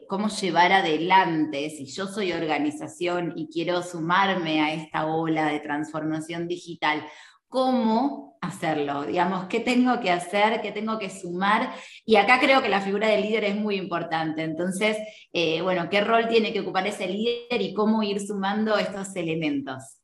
[0.08, 6.48] cómo llevar adelante, si yo soy organización y quiero sumarme a esta ola de transformación
[6.48, 7.04] digital,
[7.50, 11.74] cómo hacerlo, digamos, qué tengo que hacer, qué tengo que sumar.
[12.06, 14.42] Y acá creo que la figura del líder es muy importante.
[14.42, 14.96] Entonces,
[15.32, 19.99] eh, bueno, ¿qué rol tiene que ocupar ese líder y cómo ir sumando estos elementos?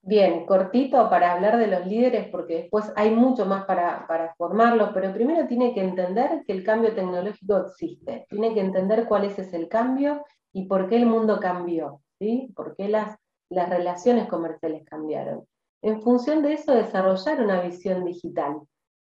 [0.00, 4.90] Bien, cortito para hablar de los líderes, porque después hay mucho más para, para formarlos,
[4.94, 9.38] pero primero tiene que entender que el cambio tecnológico existe, tiene que entender cuál es
[9.38, 12.52] ese cambio y por qué el mundo cambió, ¿sí?
[12.56, 13.18] por qué las,
[13.50, 15.44] las relaciones comerciales cambiaron
[15.82, 18.60] en función de eso desarrollar una visión digital.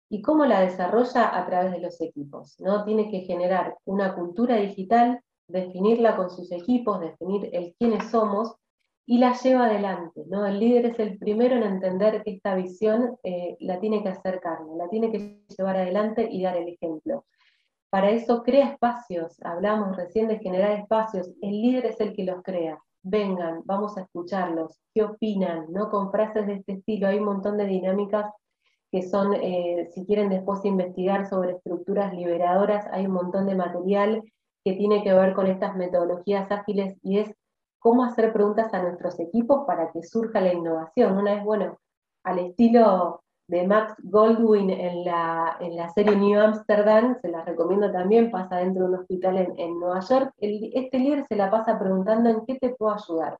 [0.09, 1.35] ¿Y cómo la desarrolla?
[1.37, 2.55] A través de los equipos.
[2.59, 2.83] ¿no?
[2.85, 8.55] Tiene que generar una cultura digital, definirla con sus equipos, definir el quiénes somos
[9.05, 10.23] y la lleva adelante.
[10.27, 10.45] ¿no?
[10.45, 14.39] El líder es el primero en entender que esta visión eh, la tiene que hacer
[14.39, 17.25] carne, la tiene que llevar adelante y dar el ejemplo.
[17.89, 22.41] Para eso crea espacios, hablamos recién de generar espacios, el líder es el que los
[22.41, 25.89] crea vengan, vamos a escucharlos, qué opinan, ¿no?
[25.89, 28.31] Con frases de este estilo, hay un montón de dinámicas
[28.91, 34.23] que son, eh, si quieren después investigar sobre estructuras liberadoras, hay un montón de material
[34.63, 37.35] que tiene que ver con estas metodologías ágiles y es
[37.83, 41.17] cómo hacer preguntas a nuestros equipos para que surja la innovación.
[41.17, 41.77] Una vez, bueno,
[42.23, 45.57] al estilo de Max Goldwyn en la,
[45.93, 50.33] serie New Amsterdam, se la recomiendo también, pasa dentro de un hospital en, Nueva York.
[50.39, 53.37] este líder se la pasa preguntando en qué te puedo ayudar.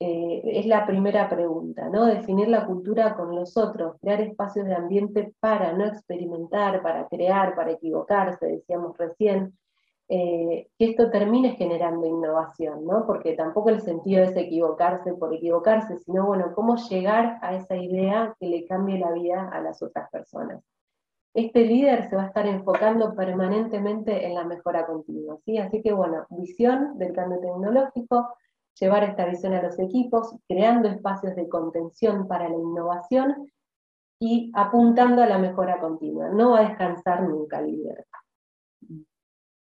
[0.00, 2.06] Eh, es la primera pregunta, ¿no?
[2.06, 7.54] Definir la cultura con los otros, crear espacios de ambiente para no experimentar, para crear,
[7.54, 9.56] para equivocarse, decíamos recién,
[10.08, 13.06] eh, que esto termine generando innovación, ¿no?
[13.06, 18.34] Porque tampoco el sentido es equivocarse por equivocarse, sino, bueno, cómo llegar a esa idea
[18.38, 20.62] que le cambie la vida a las otras personas.
[21.34, 25.56] Este líder se va a estar enfocando permanentemente en la mejora continua, ¿sí?
[25.56, 28.34] Así que, bueno, visión del cambio tecnológico,
[28.78, 33.50] llevar esta visión a los equipos, creando espacios de contención para la innovación
[34.20, 36.28] y apuntando a la mejora continua.
[36.28, 38.06] No va a descansar nunca el líder.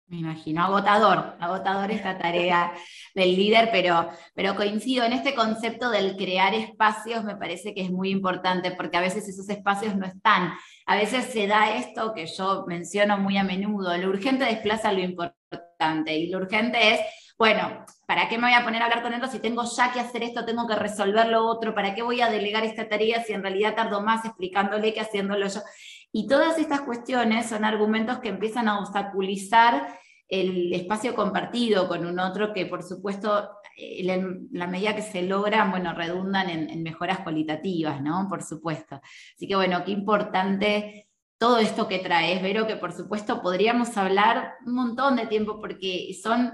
[0.10, 2.74] Me imagino, agotador, agotador esta tarea
[3.14, 7.92] del líder, pero, pero coincido en este concepto del crear espacios, me parece que es
[7.92, 10.54] muy importante, porque a veces esos espacios no están.
[10.88, 15.02] A veces se da esto que yo menciono muy a menudo, lo urgente desplaza lo
[15.02, 17.02] importante, y lo urgente es,
[17.38, 20.00] bueno, ¿para qué me voy a poner a hablar con ellos si tengo ya que
[20.00, 21.76] hacer esto, tengo que resolver lo otro?
[21.76, 25.48] ¿Para qué voy a delegar esta tarea si en realidad tardo más explicándole que haciéndolo
[25.48, 25.62] yo?
[26.12, 32.20] Y todas estas cuestiones son argumentos que empiezan a obstaculizar el espacio compartido con un
[32.20, 38.02] otro que por supuesto en la medida que se logran, bueno, redundan en, mejoras cualitativas,
[38.02, 38.28] ¿no?
[38.30, 39.02] Por supuesto.
[39.36, 41.08] Así que bueno, qué importante
[41.38, 46.14] todo esto que traes, Vero, que por supuesto podríamos hablar un montón de tiempo porque
[46.22, 46.52] son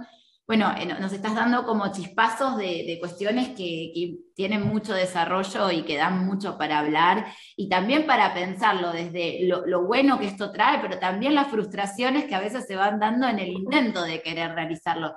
[0.47, 5.95] bueno, eh, nos estás dando como chispazos de, cuestiones que, tienen mucho desarrollo y que
[5.95, 7.25] dan mucho para hablar
[7.55, 12.35] y también para pensarlo desde lo, bueno que esto trae, pero también las frustraciones que
[12.35, 15.15] a veces se van dando en el intento de querer realizarlo.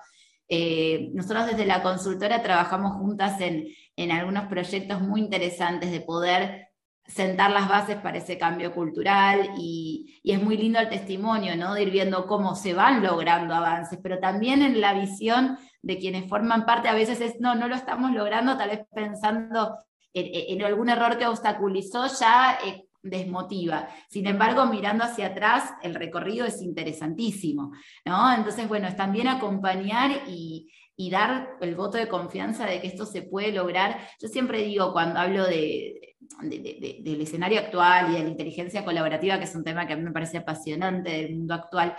[0.48, 3.66] Eh, nosotros desde la consultora trabajamos juntas en,
[3.96, 6.67] en algunos proyectos muy interesantes de poder
[7.08, 11.72] sentar las bases para ese cambio cultural y, es muy lindo el testimonio, ¿no?
[11.72, 16.28] De ir viendo cómo se van logrando avances, pero también en la visión de quienes
[16.28, 19.78] forman parte, a veces es, no, no lo estamos logrando, tal vez pensando
[20.12, 23.88] en, algún error que obstaculizó, ya eh, desmotiva.
[24.10, 27.72] Sin embargo, mirando hacia atrás, el recorrido es interesantísimo,
[28.04, 28.34] ¿no?
[28.34, 33.06] Entonces, bueno, es también acompañar y, y dar el voto de confianza de que esto
[33.06, 33.98] se puede lograr.
[34.20, 39.44] Yo siempre digo, cuando hablo de, del escenario actual y de la inteligencia colaborativa, que
[39.44, 41.96] es un tema que a mí me parece apasionante del mundo actual,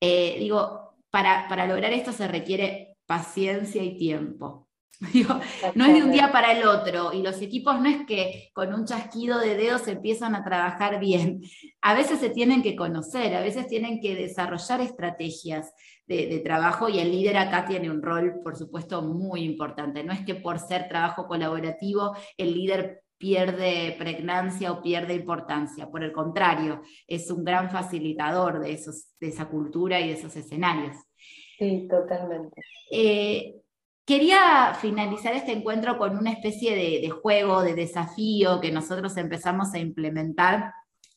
[0.00, 4.68] eh, digo, para, para lograr esto se requiere paciencia y tiempo.
[5.74, 8.74] no es de un día para el otro y los equipos no es que con
[8.74, 11.40] un chasquido de dedos empiezan a trabajar bien.
[11.80, 15.72] A veces se tienen que conocer, a veces tienen que desarrollar estrategias
[16.06, 20.04] de, de, trabajo y el líder acá tiene un rol, por supuesto, muy importante.
[20.04, 25.90] No es que por ser trabajo colaborativo el líder pierde pregnancia o pierde importancia.
[25.90, 30.34] Por el contrario, es un gran facilitador de, esos, de esa cultura y de esos
[30.34, 30.96] escenarios.
[31.58, 32.62] Sí, totalmente.
[32.90, 33.56] Eh,
[34.06, 39.78] quería finalizar este encuentro con una especie de, juego, de desafío que nosotros empezamos a
[39.78, 40.72] implementar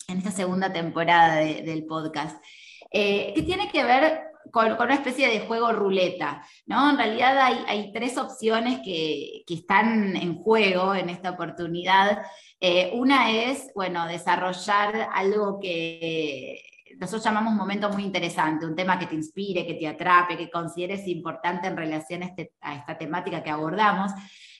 [0.09, 2.43] en esta segunda temporada del podcast,
[2.91, 6.89] eh, que tiene que ver con, una especie de juego ruleta, ¿no?
[6.89, 7.37] En realidad
[7.67, 12.23] hay, tres opciones que, están en juego en esta oportunidad.
[12.59, 16.61] Eh, una es, bueno, desarrollar algo que
[16.99, 21.07] nosotros llamamos momento muy interesante, un tema que te inspire, que te atrape, que consideres
[21.07, 24.11] importante en relación a, este, a esta temática que abordamos.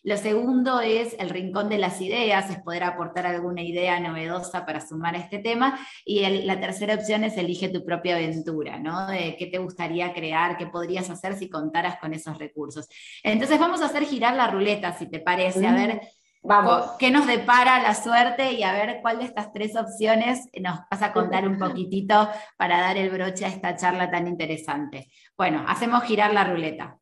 [0.04, 4.82] Lo segundo es el rincón de las ideas, es poder aportar alguna idea novedosa para
[4.82, 5.80] sumar a este tema.
[6.04, 9.08] Y la tercera opción es elige tu propia aventura, ¿no?
[9.08, 12.89] De qué te gustaría crear, qué podrías hacer si contaras con esos recursos.
[13.24, 16.01] Entonces vamos a hacer girar la ruleta, si te parece, a mm, ver
[16.41, 16.91] Vamos.
[16.99, 21.01] qué nos depara la suerte y a ver cuál de estas tres opciones nos vas
[21.01, 25.10] a contar un poquitito para dar el broche a esta charla tan interesante.
[25.38, 26.99] Bueno, hacemos girar la ruleta.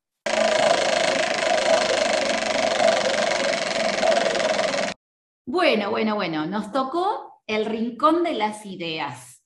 [5.46, 9.44] Bueno, bueno, bueno, nos tocó el rincón de las ideas.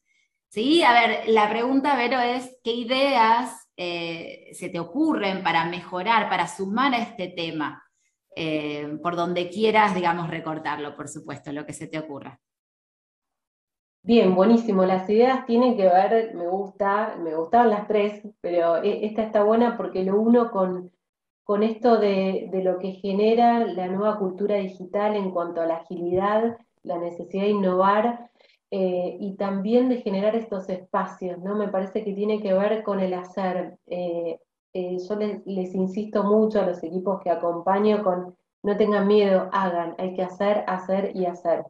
[0.49, 0.83] ¿Sí?
[0.83, 6.47] A ver, la pregunta, Vero, es, ¿qué ideas eh, se te ocurren para mejorar, para
[6.47, 7.83] sumar a este tema?
[8.35, 12.39] Eh, por donde quieras, digamos, recortarlo, por supuesto, lo que se te ocurra.
[14.03, 14.85] Bien, buenísimo.
[14.85, 19.43] Las ideas tienen que ver, me gusta, me gustaban las tres, pero e, esta está
[19.43, 20.91] buena porque lo uno con
[21.45, 26.57] con esto de, lo que genera la nueva cultura digital en cuanto a la agilidad,
[26.81, 28.31] la necesidad de innovar
[28.71, 31.55] eh, y también de generar estos espacios, ¿no?
[31.55, 33.77] Me parece que tiene que ver con el hacer.
[33.85, 34.39] Eh,
[34.73, 39.93] eh, yo les, insisto mucho a los equipos que acompaño con no tengan miedo, hagan,
[39.99, 41.63] hay que hacer, hacer y hacer.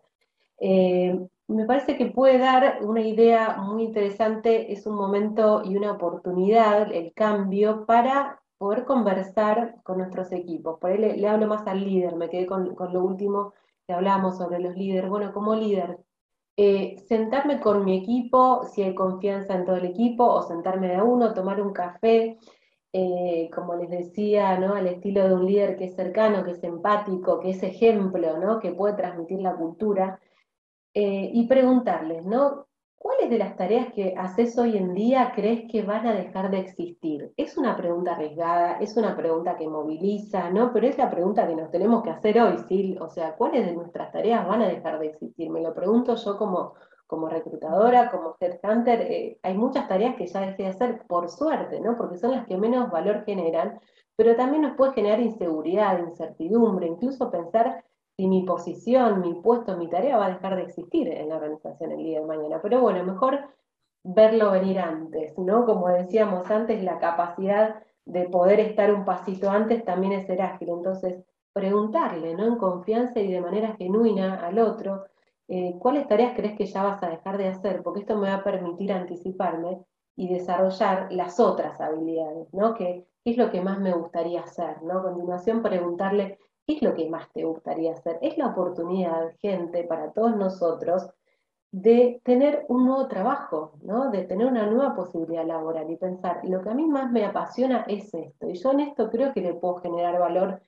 [1.48, 6.94] me parece que puede dar una idea muy interesante, es un momento y una oportunidad,
[6.94, 10.80] el cambio, para poder conversar con nuestros equipos.
[10.80, 13.54] Por ahí le, hablo más al líder, me quedé con, lo último
[13.86, 15.08] que hablábamos sobre los líderes.
[15.08, 16.00] Bueno, como líder,
[16.58, 20.96] eh, sentarme con mi equipo, si hay confianza en todo el equipo, o sentarme de
[20.96, 22.40] a uno, tomar un café,
[22.92, 24.74] eh, como les decía, ¿no?
[24.74, 28.60] al estilo de un líder que es cercano, que es empático, que es ejemplo, ¿no?
[28.60, 30.20] que puede transmitir la cultura,
[30.96, 32.66] eh, y preguntarles, ¿no?
[33.06, 36.58] ¿Cuáles de las tareas que haces hoy en día crees que van a dejar de
[36.58, 37.32] existir?
[37.38, 40.74] Es una pregunta arriesgada, es una pregunta que moviliza, ¿no?
[40.74, 42.98] Pero es la pregunta que nos tenemos que hacer hoy, ¿sí?
[43.00, 45.52] O sea, ¿cuáles de nuestras tareas van a dejar de existir?
[45.52, 46.74] Me lo pregunto yo como,
[47.06, 51.80] como reclutadora, como headhunter, eh, hay muchas tareas que ya dejé de hacer por suerte,
[51.82, 51.96] ¿no?
[51.98, 53.80] Porque son las que menos valor generan,
[54.16, 57.84] pero también nos puede generar inseguridad, incertidumbre, incluso pensar
[58.18, 61.92] si mi posición, mi puesto, mi tarea va a dejar de existir en la organización
[61.92, 62.62] el día de mañana.
[62.62, 63.50] Pero bueno, mejor
[64.04, 65.66] verlo venir antes, ¿no?
[65.66, 70.70] Como decíamos antes, la capacidad de poder estar un pasito antes también es ser ágil.
[70.70, 72.46] Entonces, preguntarle, ¿no?
[72.46, 75.06] En confianza y de manera genuina al otro,
[75.48, 77.84] eh, ¿cuáles tareas crees que ya vas a dejar de hacer?
[77.84, 79.84] Porque esto me va a permitir anticiparme
[80.16, 82.74] y desarrollar las otras habilidades, ¿no?
[82.76, 84.84] ¿Qué, ¿Qué es lo que más me gustaría hacer?
[84.84, 85.00] ¿no?
[85.00, 88.18] A continuación, preguntarle, ¿qué es lo que más te gustaría hacer?
[88.22, 91.08] Es la oportunidad, gente, para todos nosotros,
[91.72, 94.10] de tener un nuevo trabajo, ¿no?
[94.10, 97.84] de tener una nueva posibilidad laboral y pensar, lo que a mí más me apasiona
[97.88, 100.62] es esto, y yo en esto creo que le puedo generar valor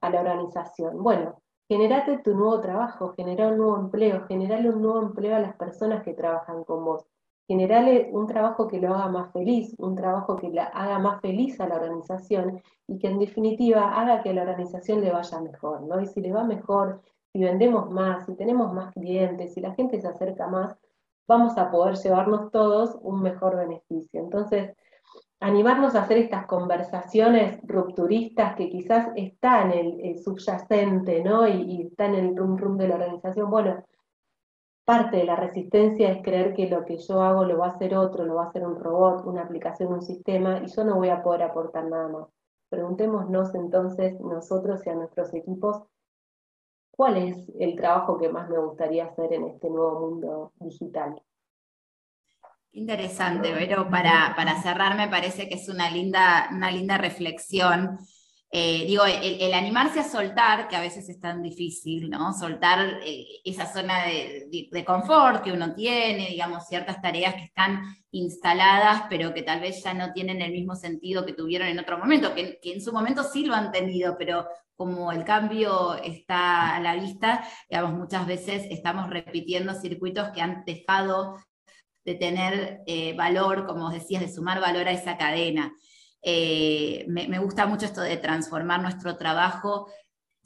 [0.00, 1.02] a la organización.
[1.02, 5.54] Bueno, generate tu nuevo trabajo, genera un nuevo empleo, generale un nuevo empleo a las
[5.56, 7.04] personas que trabajan con vos.
[7.46, 11.60] Generale un trabajo que lo haga más feliz, un trabajo que la haga más feliz
[11.60, 16.00] a la organización y que en definitiva haga que la organización le vaya mejor, ¿no?
[16.00, 20.00] Y si le va mejor, si vendemos más, si tenemos más clientes, si la gente
[20.00, 20.74] se acerca más,
[21.26, 24.20] vamos a poder llevarnos todos un mejor beneficio.
[24.20, 24.74] Entonces,
[25.40, 31.46] animarnos a hacer estas conversaciones rupturistas que quizás está en el, subyacente, ¿no?
[31.46, 33.50] Y, y, está en el rum rum de la organización.
[33.50, 33.84] Bueno,
[34.84, 37.96] parte de la resistencia es creer que lo que yo hago lo va a hacer
[37.96, 41.08] otro, lo va a hacer un robot, una aplicación, un sistema, y yo no voy
[41.08, 42.28] a poder aportar nada más.
[42.68, 45.84] Preguntémonos entonces nosotros y a nuestros equipos
[46.96, 51.20] ¿Cuál es el trabajo que más me gustaría hacer en este nuevo mundo digital?
[52.70, 57.98] Interesante, pero para, para cerrar me parece que es una linda, una linda reflexión
[58.56, 62.32] eh, digo, el, animarse a soltar, que a veces es tan difícil, ¿no?
[62.32, 67.82] Soltar eh, esa zona de, confort que uno tiene, digamos, ciertas tareas que están
[68.12, 71.98] instaladas, pero que tal vez ya no tienen el mismo sentido que tuvieron en otro
[71.98, 74.46] momento, que, en su momento sí lo han tenido, pero
[74.76, 80.64] como el cambio está a la vista, digamos, muchas veces estamos repitiendo circuitos que han
[80.64, 81.40] dejado
[82.04, 85.74] de tener eh, valor, como decías, de sumar valor a esa cadena.
[86.26, 89.88] Eh, me, gusta mucho esto de transformar nuestro trabajo,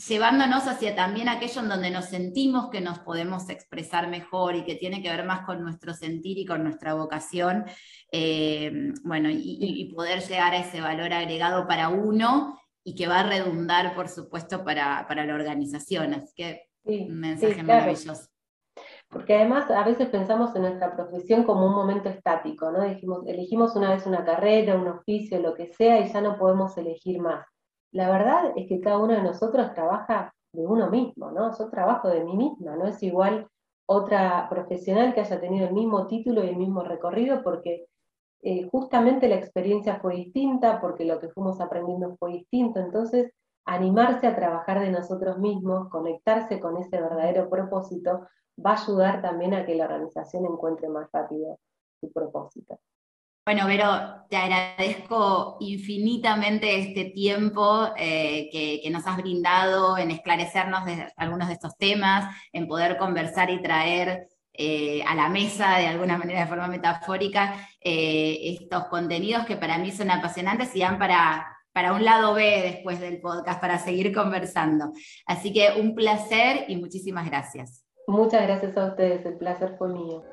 [0.08, 4.74] llevándonos hacia también aquello en donde nos sentimos que nos podemos expresar mejor y que
[4.74, 7.64] tiene que ver más con nuestro sentir y con nuestra vocación,
[8.10, 13.28] eh, bueno, y, poder llegar a ese valor agregado para uno y que va a
[13.28, 16.14] redundar, por supuesto, para, la organización.
[16.14, 18.28] Así que un mensaje maravilloso
[19.10, 22.82] porque además a veces pensamos en nuestra profesión como un momento estático, ¿no?
[22.82, 26.76] Dijimos, elegimos una vez una carrera, un oficio, lo que sea, y ya no podemos
[26.76, 27.46] elegir más.
[27.90, 31.56] La verdad es que cada uno de nosotros trabaja de uno mismo, ¿no?
[31.56, 33.48] Yo trabajo de mí misma, no es igual
[33.86, 37.86] otra profesional que haya tenido el mismo título y el mismo recorrido, porque
[38.42, 43.32] eh, justamente la experiencia fue distinta, porque lo que fuimos aprendiendo fue distinto, entonces
[43.64, 48.26] animarse a trabajar de nosotros mismos, conectarse con ese verdadero propósito,
[48.64, 51.58] va a ayudar también a que la organización encuentre más rápido
[52.00, 52.78] su propósito.
[53.48, 61.10] Bueno, Vero, te agradezco infinitamente este tiempo eh, que, nos has brindado en esclarecernos de
[61.16, 66.18] algunos de estos temas, en poder conversar y traer eh, a la mesa de alguna
[66.18, 71.46] manera de forma metafórica eh, estos contenidos que para mí son apasionantes y dan para,
[71.72, 74.92] para un lado B después del podcast, para seguir conversando.
[75.24, 77.87] Así que un placer y muchísimas gracias.
[78.08, 80.24] Muchas gracias a ustedes, el placer fue mío.